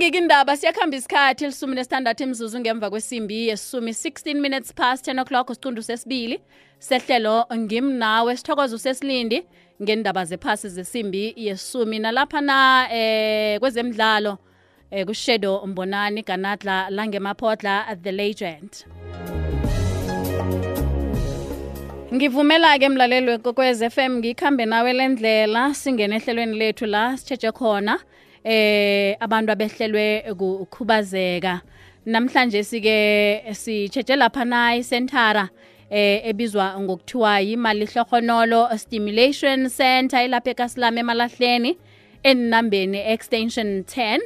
[0.00, 5.82] ngikindaba siyakhamba isikhathi elisumi nesithandathu imzuzu ngemva kwesimbi yesumi 16 minutes past 10 o'clock isiqundu
[5.82, 6.40] sesibili.
[6.78, 9.44] Sehlelo ngimnawe sithokoza usesilindi
[9.82, 11.98] ngendaba zephasi zesimbi yesumi.
[11.98, 14.38] Nalaphana eh kwezemidlalo
[14.90, 18.70] eh kushedo mbonani ganadla langemaphodla the legend.
[22.14, 27.98] Ngivumela-ke mlaleli wekokwez FM ngikhambe nawe lendlela singene ehlelweni lethu la sitshetshe khona.
[28.44, 31.60] Eh abantu abehlelwe ukukhubazeka.
[32.06, 35.48] Namhlanje sike sitshetshe lapha na isentara
[35.90, 41.78] eh ebizwa ngokuthiwa yimali hlohonolo stimulation center elapha ekasilame emalahleni
[42.22, 44.18] enambeni extension 10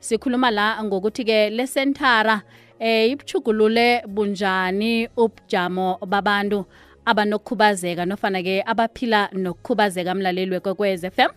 [0.00, 2.42] sikhuluma la ngokuthi-ke le sentara
[2.80, 6.66] eh ibuchugulule bunjani ubujamo babantu
[7.04, 11.30] abanokukhubazeka nofana-ke abaphila nokukhubazeka mlaleli wekwekwez FM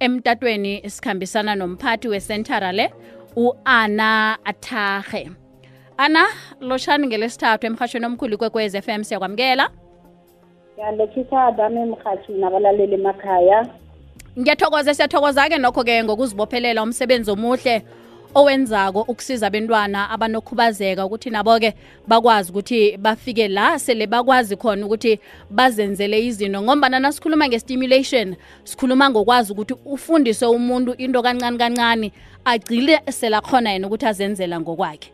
[0.00, 2.90] emtatweni sikhambisana nomphathi wesentara le
[3.36, 5.30] u-ana athahe
[5.96, 6.26] ana
[6.60, 9.70] loshani ngelesithathu emhashweni omkhulu kwekwez m siyakwamukela.
[10.74, 13.66] Ngiyalethisa dame emhathi nabalaleli emakhaya.
[14.38, 17.82] Ngiyathokoza siyathokoza-ke nokho-ke ngokuzibophelela umsebenzi omuhle
[18.34, 21.74] owenzako ukusiza abentwana abanokhubazeka ukuthi nabo-ke
[22.08, 26.62] bakwazi ukuthi bafike la sele bakwazi khona ukuthi bazenzele izinto.
[26.62, 32.12] Ngombana nasikhuluma nge-stimulation sikhuluma ngokwazi ukuthi ufundise umuntu into kancane kancane
[32.44, 35.12] agcile selakhona yena ukuthi azenzela ngokwakhe.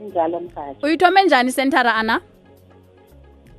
[0.00, 2.20] Injalo mhathi uyithome njani isentara ana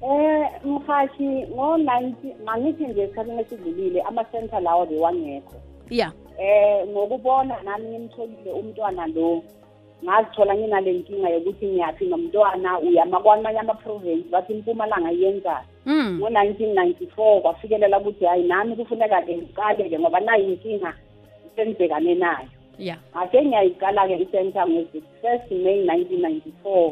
[0.04, 2.14] eh mhathi ngo-90
[2.46, 5.56] mangithi nje esikhathini esidlulile ama-center lawo bewangekho.
[5.90, 9.44] Ya eh ngokubona nami ngimtholile umntwana lo
[10.04, 16.20] ngazithola nginale nkinga yokuthi ngiyaphi nomntwana uyama kwamanye ama-province bathi impumalanga iyenzani mm.
[16.20, 20.94] ngo-1994 kwafikelela ukuthi hayi nami kufuneka-ke ngiqale-ke ngoba nayo inkinga
[21.56, 22.48] sengibhekane nayo.
[22.80, 26.92] Ya ake ngiyayiqala-ke i-center ngezi-first may 1994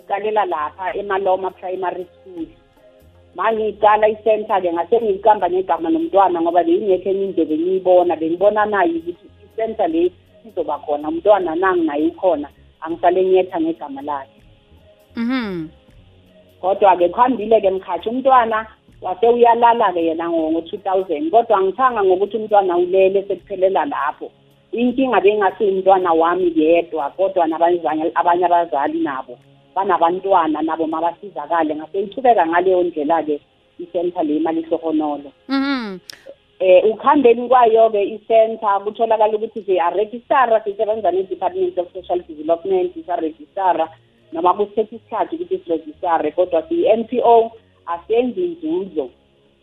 [0.00, 2.46] iqalela lapha emaloma primary school.
[3.36, 9.88] Mangiyiqala i-center-ke ngase ngiyiqamba ngegama nomntwana ngoba beyingekho enye indebe ngiyibona bengibona nayo ukuthi i-center
[9.88, 10.10] le
[10.46, 11.08] izoba khona.
[11.08, 12.48] Umntwana nangi naye ukhona
[12.80, 14.40] angisale ngiyetha ngegama lakhe.
[15.16, 15.68] Mhm.
[16.60, 18.66] Kodwa-ke kuhambile-ke mkhathi umntwana
[19.02, 21.30] wase uyalala-ke yena ngo-two thousand.
[21.30, 24.30] Kodwa ngithanga ngokuthi umntwana ulele sekuphelela lapho.
[24.72, 29.38] Inkinga bengasiyi umntwana wami yedwa kodwa nabanye abanye abazali nabo.
[29.74, 31.74] Banabantwana nabo mabasizakale.
[31.74, 33.40] Ngase ichubeka ngaleyo ndlela-ke
[33.78, 35.98] isenta le imali hlohonolo mhm
[36.60, 43.88] eh ukuhambeni kwayo-ke isenta kutholakala ukuthi siyaregistara sisebenza ne-department of social development sisaregistara
[44.32, 47.50] noma kusithetha isikhathi ukuthi siregistare kodwa siyi-n p o
[47.86, 49.10] asenzi inzuzo.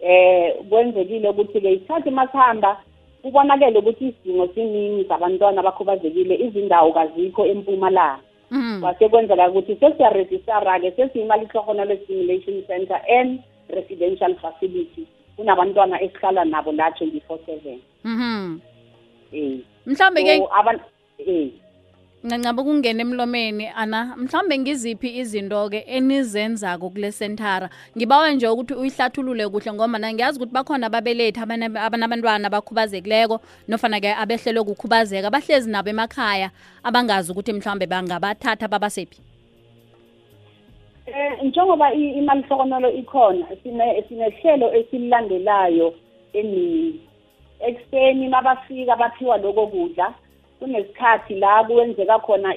[0.02, 2.82] Eh kwenzekile ukuthi-ke isikhathi masihamba
[3.22, 8.20] kubonakele ukuthi isidingo siningi zabantwana abakhubazekile izindawo kazikho empumalanga.
[8.52, 13.40] Mhm kwase kwenzeka ukuthi sesiyaregistara-ke sesiyimali hlohonolo stimulation center and
[13.70, 17.80] residential facility kunabantwana esihlala nabo la twenty-four seven.
[18.04, 18.60] Mhm
[19.34, 20.84] eh mhlawumbe ke so abantu
[21.18, 21.48] eh
[22.24, 29.74] ncancaba ukungena emlomeni ana mhlawumbe ngiziphi izinto-ke enizenzako kule sentara ngibawa nje ukuthi uyihlathulule kuhle
[29.74, 36.52] ngoba na ngiyazi ukuthi bakhona ababelethi abana- abanabantwana abakhubazekileko nofana-ke abehlelwe kukhubazeka bahlezi nabo emakhaya
[36.84, 39.18] abangazi ukuthi mhlawumbe bangabathatha babasephi.
[41.08, 45.94] Eh njengoba i- imali hlokonolo ikhona sine sinehlelo esililandelayo
[46.34, 47.00] emini
[47.60, 50.14] ekseni mabafika baphiwa lokho kudla
[50.62, 52.54] kunesikhathi la kuwenzeka khona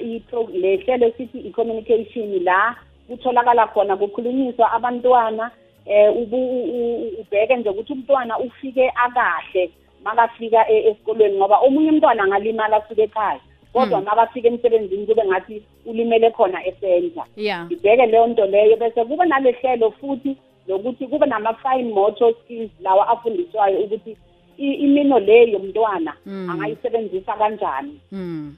[0.53, 2.75] le hlelo sithi i-communication la
[3.07, 5.51] kutholakala khona kukhulunyiswa abantwana
[5.85, 9.69] eh ubu- u- u- ubheke nje ukuthi umntwana ufike akahle
[10.03, 13.39] makafika e- esikolweni ngoba omunye umntwana angalimala asuke ekhaya
[13.73, 19.25] kodwa makafika emsebenzini kube ngathi ulimele khona esenta ya ngibheke leyo nto leyo bese kube
[19.25, 24.17] nale hlelo futhi lokuthi kube nama-fine motor skills lawa afundiswayo ukuthi
[24.57, 26.49] imino le yomntwana Mm.
[26.49, 28.55] angayisebenzisa kanjani mm.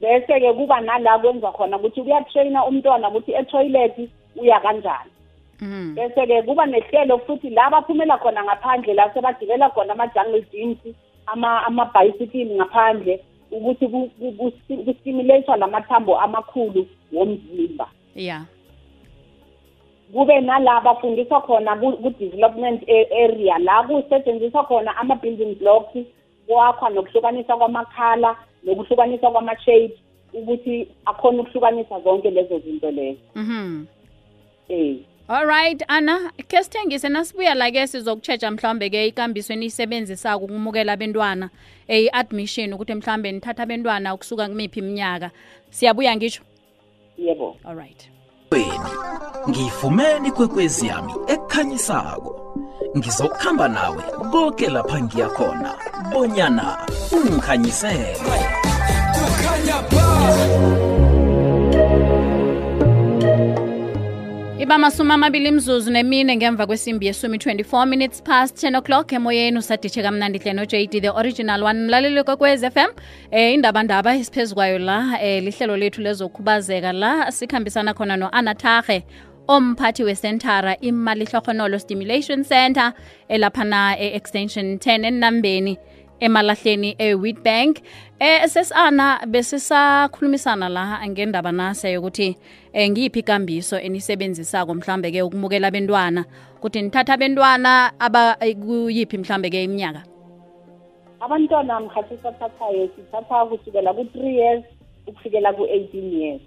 [0.00, 3.96] bese-ke kuba nala kwenza khona ukuthi kuyatraina umntwana ukuthi etoilet
[4.36, 5.10] uya kanjani
[5.60, 5.94] mm.
[5.94, 10.78] bese-ke kuba nehlelo futhi la baphumela khona ngaphandle la sebagibela khona ama-jungle gyms
[11.26, 14.32] ama- amabhayisikili ngaphandle ukuthi ku- ku-
[14.68, 18.44] ku- kustimulethwa lamathambo amakhulu womzimba ya
[20.12, 25.96] kube nala bafundiswa khona ku- ku-development a- area la kusetshenziswa khona ama-building blocks
[26.46, 29.92] kwakhwa nokuhlukanisa kwamakhala nokuhlukanisa kwama-shape
[30.32, 33.84] ukuthi akhona ukuhlukanisa zonke lezo zinto lezo mhm
[34.68, 34.96] eh
[35.28, 41.50] Alright Anna, ke sithengise nasibuya la ke sizokuchecha mhlambe ke ikambiso eniyisebenzisaka ukumukela abantwana
[41.88, 45.30] eh admission ukuthi mhlambe nithatha abantwana ukusuka kumiphi iminyaka.
[45.70, 46.42] Siyabuya ngisho.
[47.18, 48.08] yebo Alright.
[48.76, 48.90] Weni
[49.48, 52.30] ngiyifumene ikwekwezi yami ekukhanyisako
[52.96, 54.02] ngizokuhamba nawe
[54.32, 55.70] konke lapha ngiya khona.
[56.12, 56.76] Bonyana
[57.12, 58.16] ungikhanyisele.
[59.90, 60.95] Iba
[64.64, 69.12] masumi amabili imzuzu nemine ngemva kwesimbi yesumi 24 minutes past 10 o'clock.
[69.12, 71.86] Emoyeni usaditshe kamnandi hle no-jd the original one.
[71.86, 72.90] Mlaleli kokwez fm
[73.30, 79.04] eh indabandaba isiphezu kwayo la eh lihlelo lethu lezokhubazeka la sikhambisana khona no-anatahe
[79.48, 82.92] omphathi wesentara imali hlohonolo stimulation center
[83.28, 85.78] elaphana e-extension 10 enambeni
[86.20, 87.78] emalahleni e-wheatbank
[88.18, 92.36] eh sesana besisakhulumisana la ngendaba nase yokuthi
[92.76, 96.24] ngiyiphi ikambiso enisebenzisako mhlambe ke ukumukela abentwana?
[96.58, 100.02] Ukuthi nithatha abentwana abakuyiphi mhlambe ke iminyaka?
[101.20, 104.64] Abantwana mkhathi sathathayo sithatha kusukela ku-three years
[105.06, 106.42] ukufikela ku-eighteen years.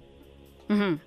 [0.69, 0.97] Mhm.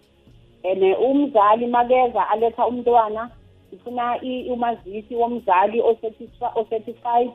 [0.64, 3.30] And umzali makeza aletha umntwana
[3.70, 7.30] sifuna i- umazisi womzali ocertifi- ocertified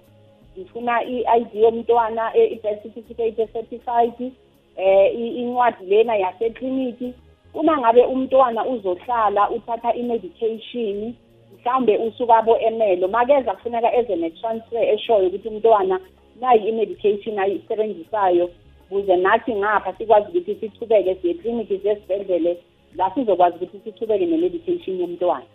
[0.56, 4.32] sifuna i-id yomntwana e- i-birth certificate ecertified
[4.78, 7.14] eh i- incwadi lena yasekliniki
[7.54, 11.14] uma ngabe umntwana uzohlala uthatha i-medication
[11.60, 16.00] mhlawumbe usuka bo-emelo makeza kufuneka eze ne-transfer eshoyo ukuthi umntwana
[16.42, 18.50] nayi i-medication ayisebenzisayo
[18.92, 22.58] ukuze nathi ngapha sikwazi ukuthi sichubeke siye ekliniki zesibhedlele
[22.96, 25.46] la sizokwazi ukuthi sichubeke ne-medication yomntwana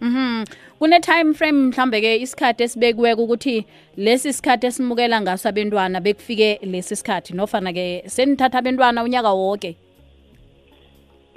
[0.00, 0.44] Mhm.
[0.78, 6.96] Kune time frame mhlambe ke isikhathi esibekiweka ukuthi lesi sikhathi esimukela ngaso abantwana bekufike lesi
[6.96, 9.76] sikhathi nofana ke senithatha abantwana unyaka wonke.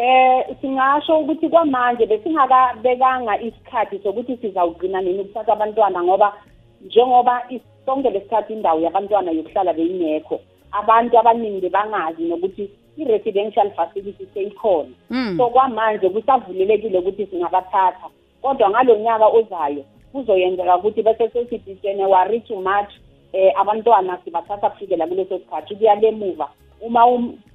[0.01, 6.33] Eh singasho ukuthi kwamanje besingakabekanga isikhathi sokuthi sizawugcina nini ukuthatha abantwana ngoba
[6.81, 7.44] njengoba
[7.86, 10.39] sonke lesikhathi indawo yabantwana yokuhlala beyingekho
[10.71, 15.38] abantu abaningi bebangazi nokuthi i-residential facility seyikhona Mm.
[15.38, 18.07] so kwamanje kusavulelekile ukuthi singabathatha
[18.42, 22.92] kodwa ngalo nyaka ozayo kuzoyenzeka ukuthi bese sesithi january to march
[23.33, 26.50] eh abantwana sibathatha kufikela kuleso sikhathi kuya lemuva
[26.81, 27.06] uma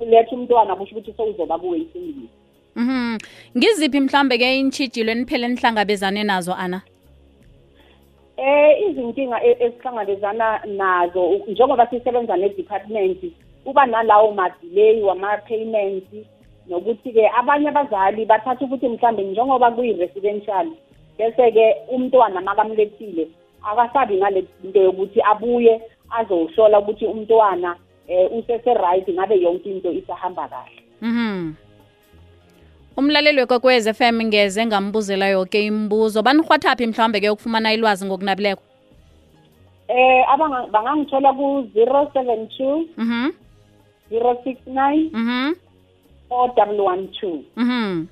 [0.00, 2.34] uletha umntwana kusho ukuthi sowuzoba ku-waiting list
[2.76, 3.18] Mhm.
[3.56, 6.82] Ngiziphi mhlambe ke intshijilo eniphele nihlangabezane nazo ana?
[8.36, 13.18] Eh izinkinga e- esihlangabezana nazo njengoba sisebenza ne-department
[13.64, 16.12] kuba nalawo ma-delay wama-payments
[16.68, 20.68] nokuthi-ke abanye abazali bathatha ukuthi mhlambe njengoba kuyi-residential
[21.18, 23.28] bese-ke umntwana makamlethile
[23.64, 25.80] akasabi ngale nto yokuthi abuye
[26.10, 27.76] azowuhlola ukuthi umntwana
[28.08, 31.54] um usese-right ngabe yonke into isahamba kahle Mhm.
[32.96, 36.22] Umlaleli wekokwez FM ngeze ngambuzela yonke imibuzo.
[36.22, 38.62] Banihwathaphi mhlawumbe ke ukufumana ilwazi ngokunabileko?
[39.88, 40.24] eh
[40.72, 43.30] bangangithola ku-zero seven two Mhm.
[44.10, 45.54] zero six nine Mhm.
[46.28, 48.06] four double one two Mhm.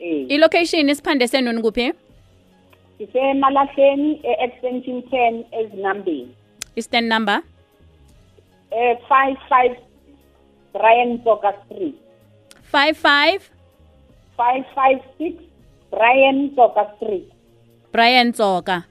[0.00, 1.92] eh I-location isiphande senu kuphi
[2.98, 6.28] sisemalahleni e-extension ten ezinambeni
[6.76, 7.42] I-stand number?
[8.70, 9.76] Eh five five
[10.72, 11.94] Brian Zoka Street
[12.72, 13.50] 55
[14.36, 15.34] five five six
[15.90, 17.28] Brian Zoka Street
[17.92, 18.84] Brian Tsoka.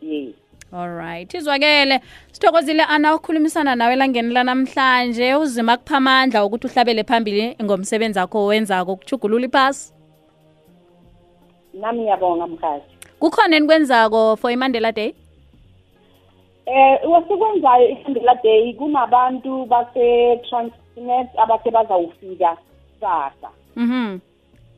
[0.00, 0.34] yes
[0.72, 1.34] Alright.
[1.34, 2.00] Izwakele.
[2.32, 5.34] Sithokozile ana ukukhulumisana nawe langeni la namhlanje.
[5.34, 9.92] Uzima kuphamandla ukuthi uhlabele phambili ngomsebenzi wakho wenzako ukuchugulula iphasi.
[11.74, 12.84] nami ngiyabonga mkhathi
[13.18, 15.14] Kukhona enikwenzako for iMandela Day?
[16.68, 22.56] Eh wasekwenzayo ihandela day kunabantu base Transnet abase bazawufika
[22.94, 24.18] kusasa Mhm.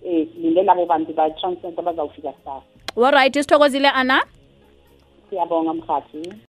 [0.05, 2.63] eh silinde labo bantu ba Transnet abazawufika kusasa
[3.07, 4.23] Alright, isithokozile ana.
[5.31, 6.33] siyabonga mkhathi